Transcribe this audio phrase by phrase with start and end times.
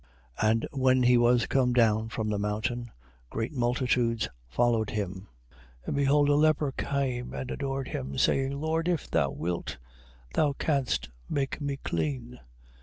[0.39, 0.49] 8:1.
[0.49, 2.89] And when he was come down from the mountain,
[3.29, 5.27] great multitudes followed him:
[5.83, 5.85] 8:2.
[5.85, 9.77] And behold a leper came and adored him, saying: Lord, if thou wilt,
[10.33, 12.39] thou canst make me clean.